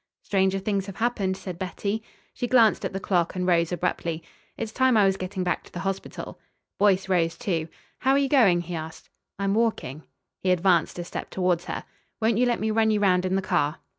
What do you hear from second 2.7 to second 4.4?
at the clock and rose abruptly.